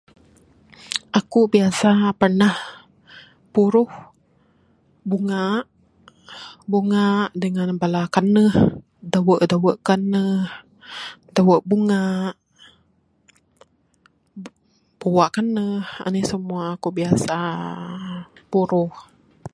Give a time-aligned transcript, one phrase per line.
[1.19, 1.89] Akuk biasa
[2.21, 2.55] pernah
[3.53, 3.91] puruh
[5.09, 5.63] bungak.
[6.71, 8.53] Bungak dengan bala kanuh,
[9.13, 10.41] dawu' dawu' kanuh,
[11.35, 12.33] dawu' bungak,
[14.99, 15.79] buak kanuh.
[16.05, 17.39] Anih semua kuk biasa
[18.51, 18.91] puruh.